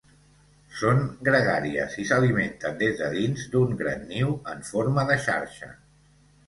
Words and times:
Són 0.79 1.03
gregàries 1.27 1.97
i 2.05 2.07
s'alimenten 2.13 2.81
des 2.81 2.97
de 3.03 3.13
dins 3.19 3.47
d'un 3.53 3.79
gran 3.85 4.05
niu 4.17 4.35
en 4.55 4.69
forma 4.75 5.09
de 5.13 5.21
xarxa. 5.29 5.73